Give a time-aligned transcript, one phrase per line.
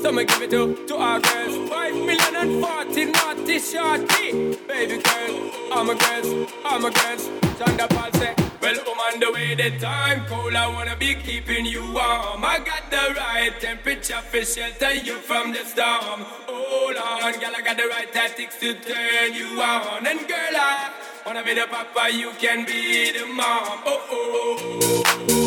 [0.00, 1.68] So me give it to, to our girls.
[1.70, 4.56] Five million and forty naughty shorty.
[4.68, 7.18] Baby girl, I'm a girl, I'm a girl.
[7.58, 10.54] Sean da Paul say, well, I'm on the way, the time cold.
[10.54, 12.44] I wanna be keeping you warm.
[12.44, 16.20] I got the right temperature for shelter you from the storm.
[16.46, 20.06] Hold on, girl, I got the right tactics to turn you on.
[20.06, 20.92] And girl, I
[21.24, 23.80] wanna be the papa, you can be the mom.
[23.86, 24.90] Oh, oh,
[25.30, 25.45] oh.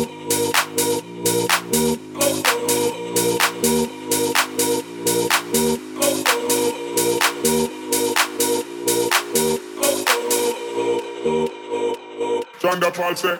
[12.70, 13.24] thunder pulse.
[13.24, 13.36] Well,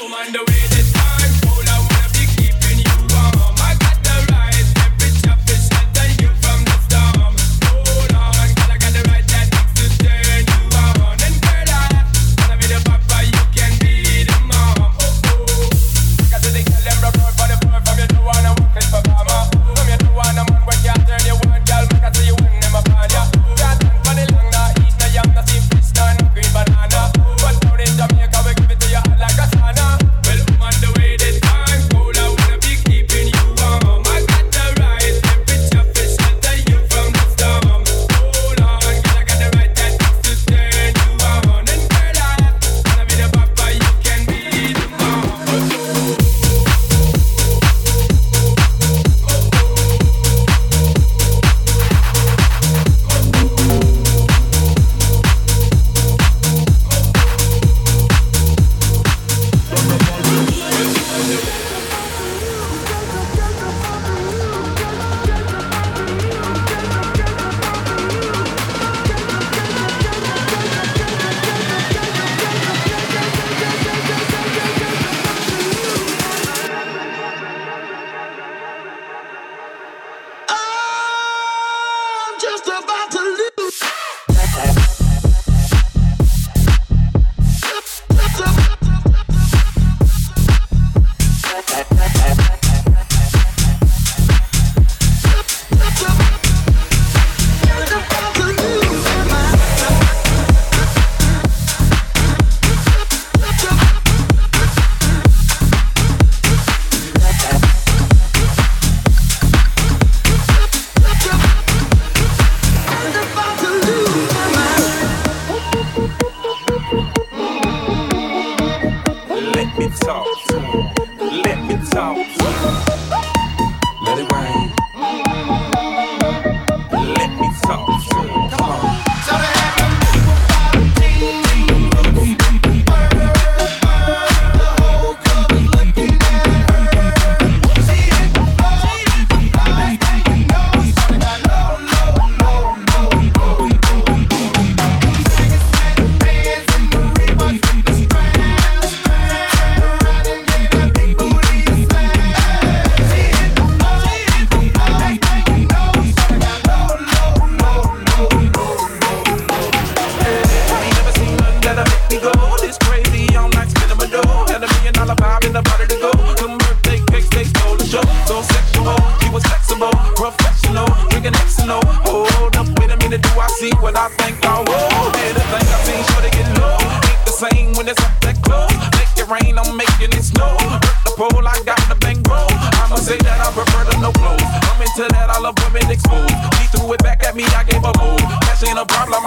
[0.00, 0.91] woman, the way this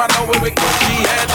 [0.05, 1.34] I know we with Gucci had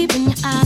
[0.00, 0.59] keeping your eyes.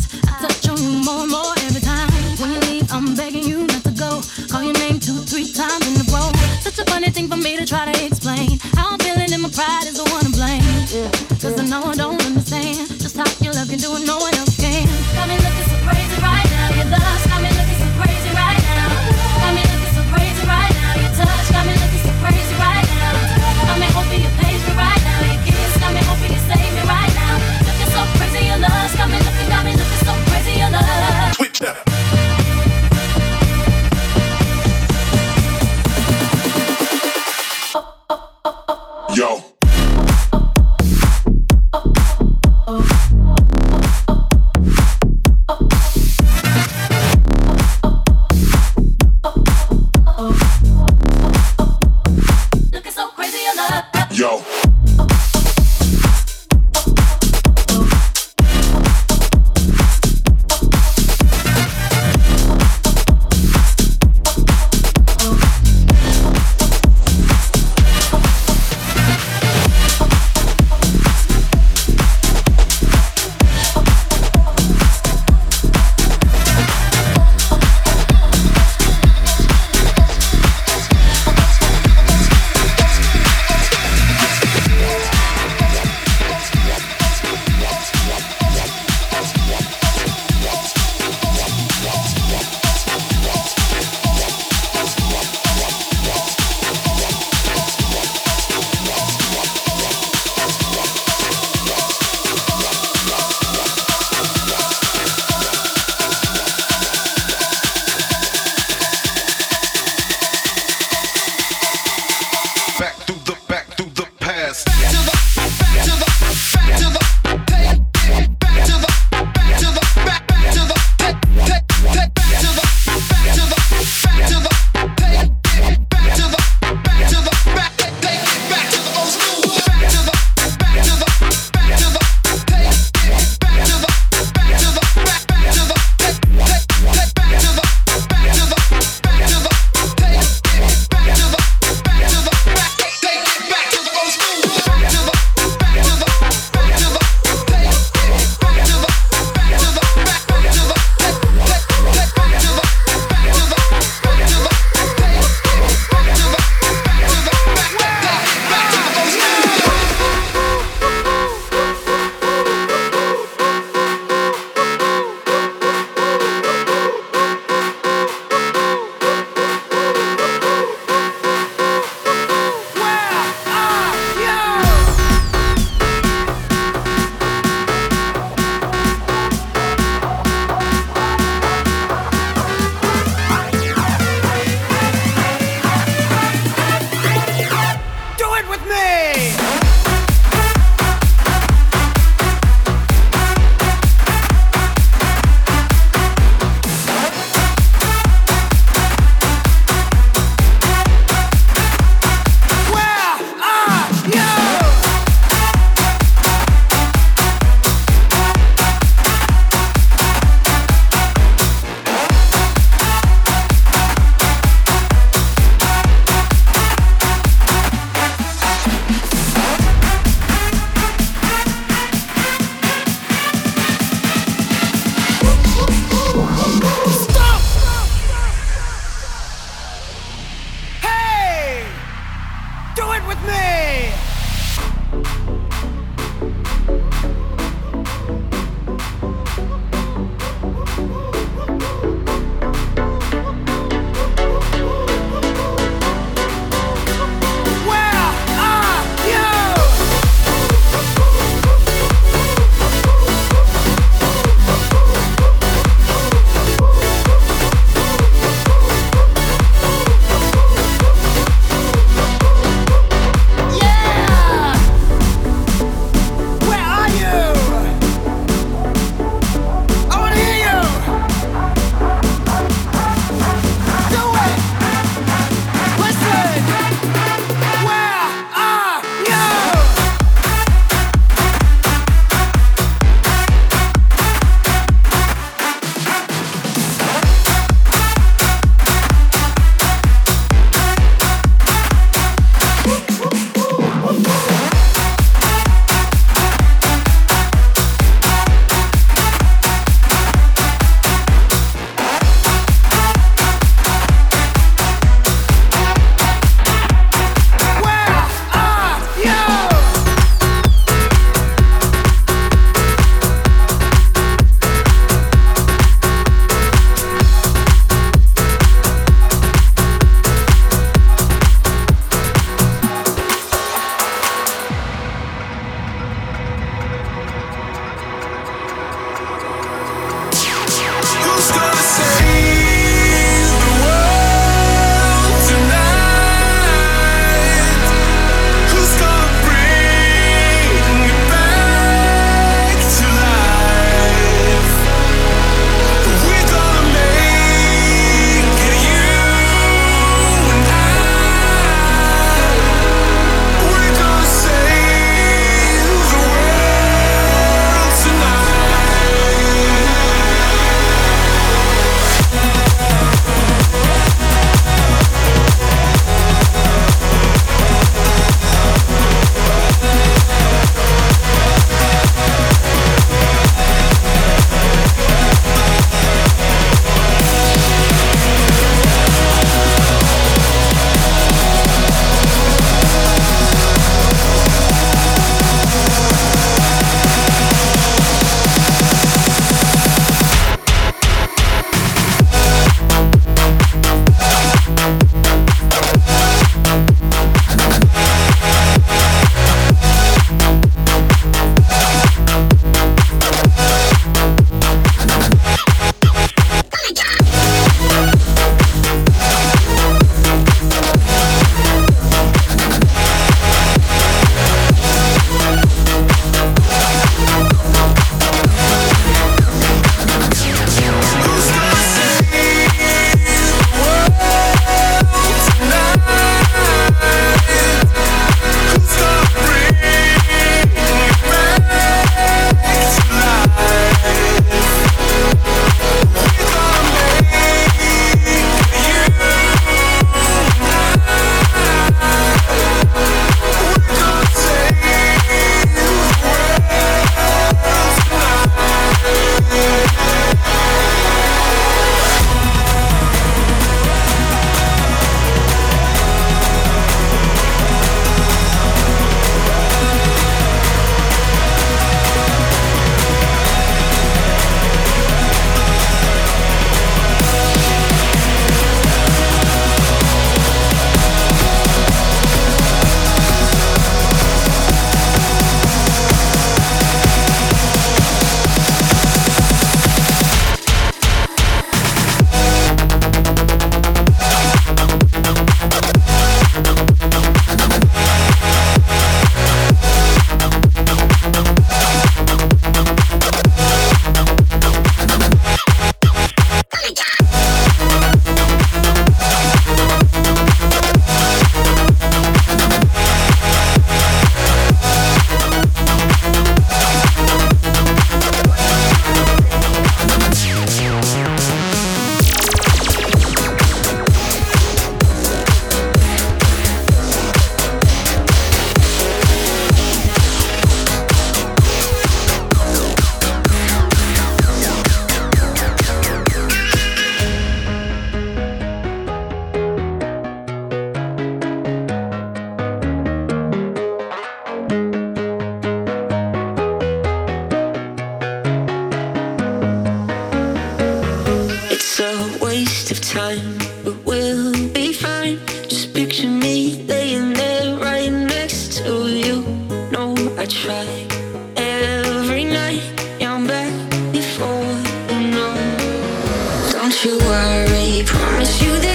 [556.84, 558.73] you worry, promise you that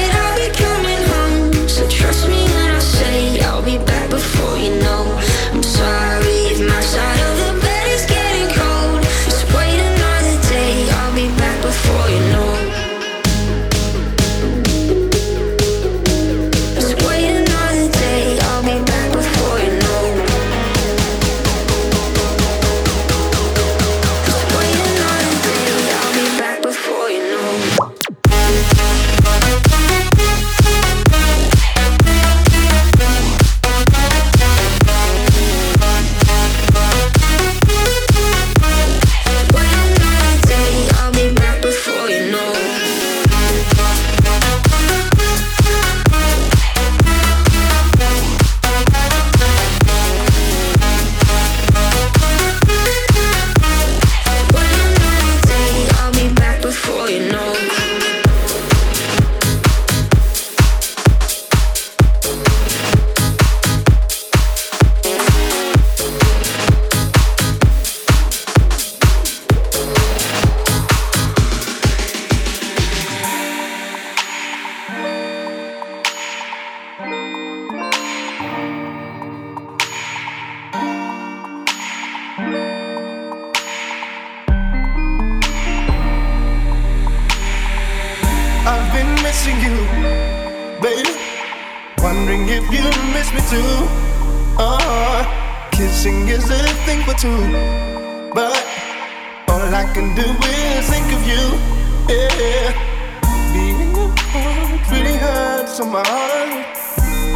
[105.79, 106.65] to my heart.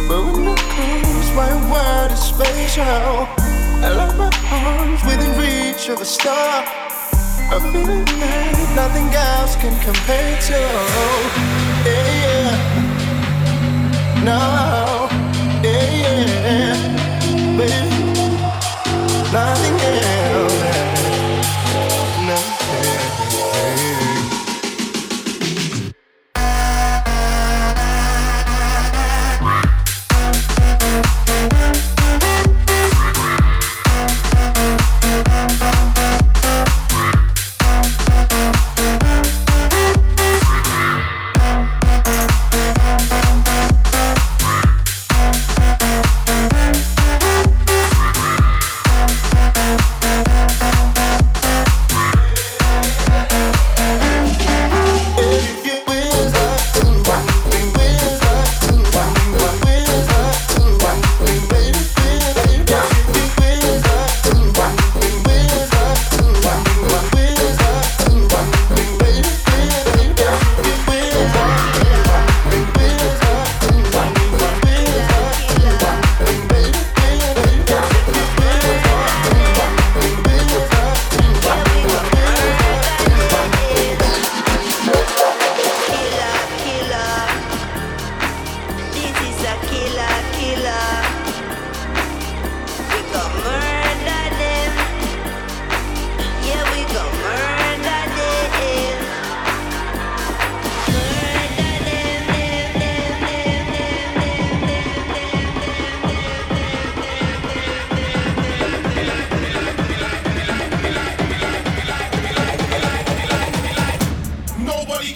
[0.06, 3.26] But when it comes, my world is spatial.
[3.86, 6.62] I lock my arms within reach of a star.
[7.52, 10.60] A feeling that nothing else can compare to.
[11.88, 12.50] Yeah, yeah.
[14.28, 14.40] No,
[15.62, 16.04] yeah,
[16.44, 16.76] yeah.
[17.56, 17.88] Baby,
[19.32, 20.23] nothing else.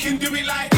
[0.08, 0.77] can do it like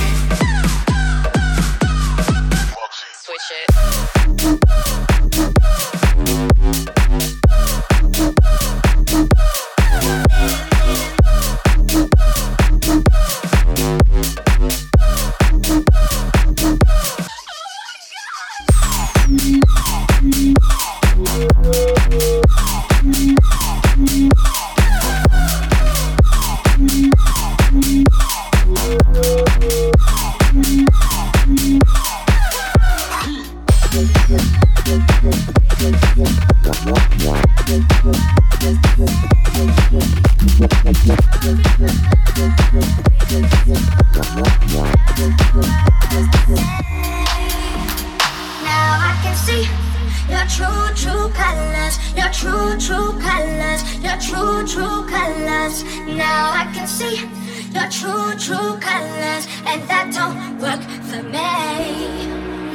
[54.67, 55.85] true, true colors.
[56.07, 57.27] Now I can see
[57.73, 61.31] your true, true colors, and that don't work for me.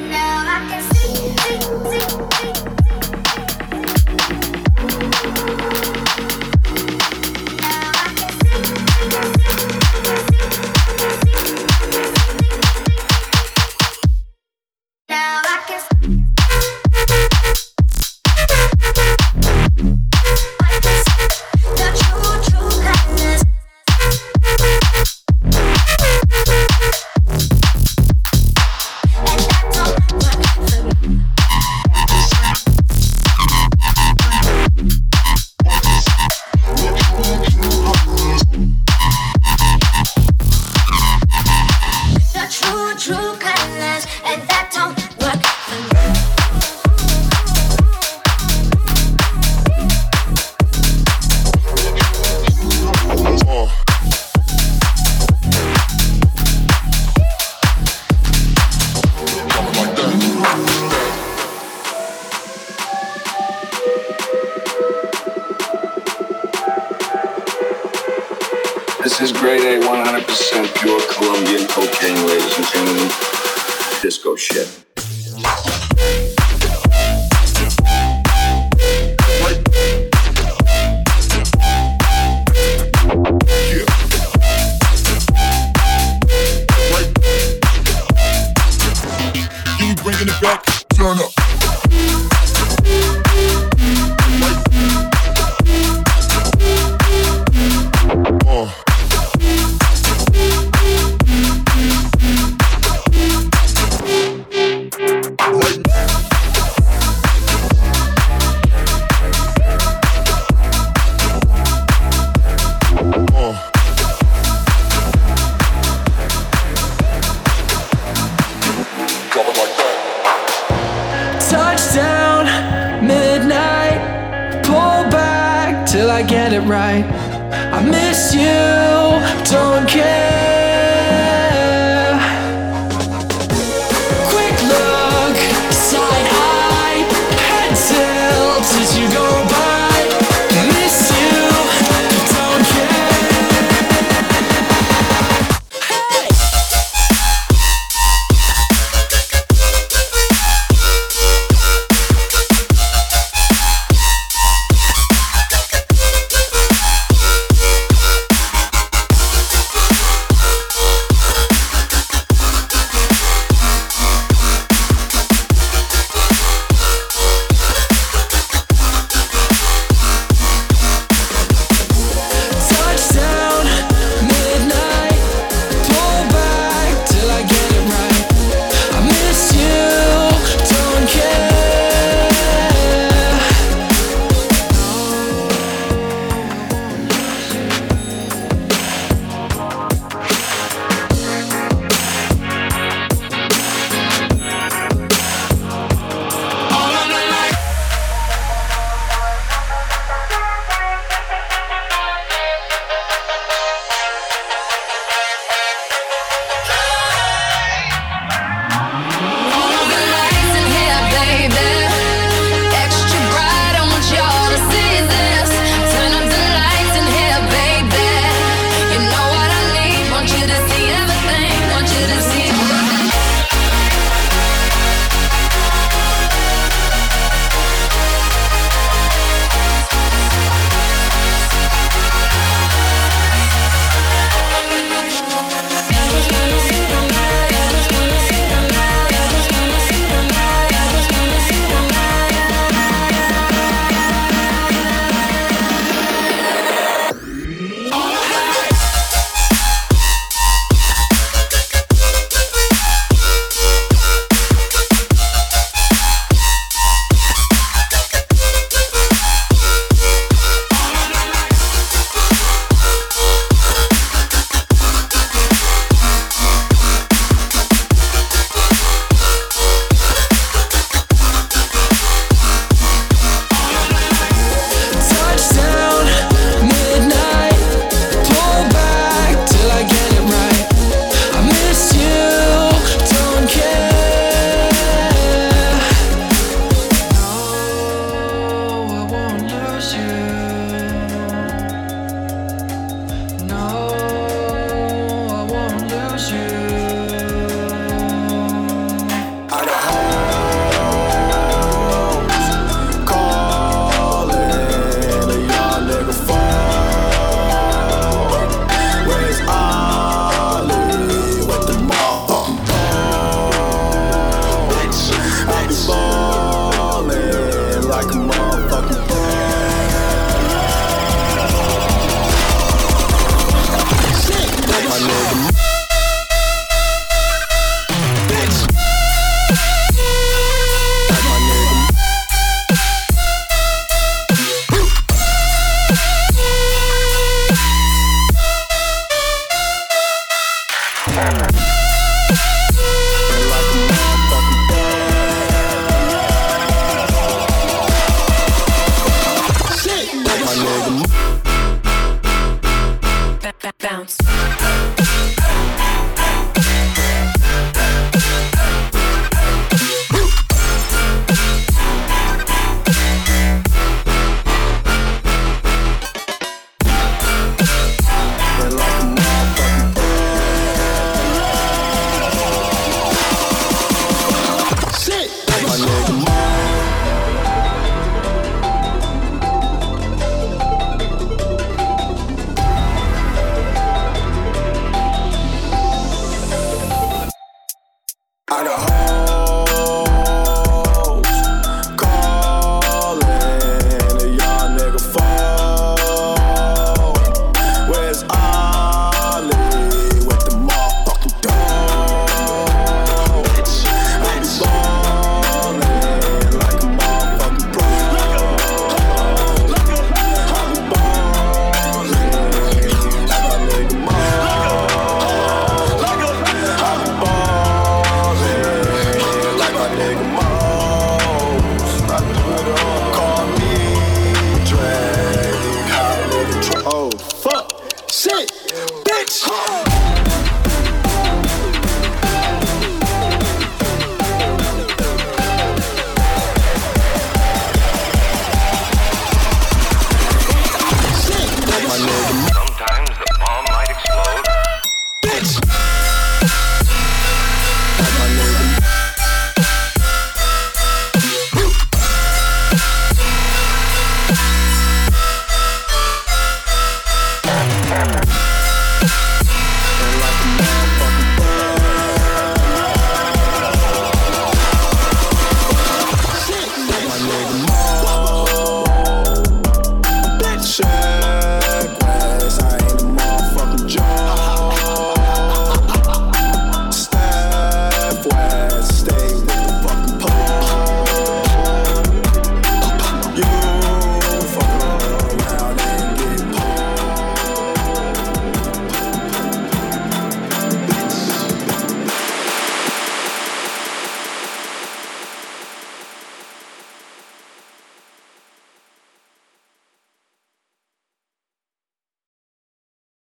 [0.09, 1.59] Now I can see, see,
[1.91, 2.09] see,
[6.49, 6.54] see.